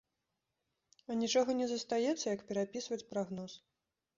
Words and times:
А 1.09 1.17
нічога 1.19 1.51
не 1.61 1.67
застаецца, 1.73 2.25
як 2.35 2.41
перапісваць 2.49 3.03
прагноз. 3.13 3.51